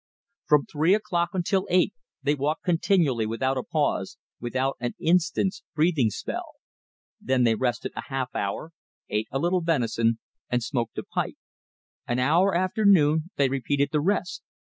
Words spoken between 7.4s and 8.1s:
they rested a